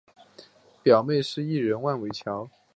[0.81, 2.49] 表妹是艺人万玮乔。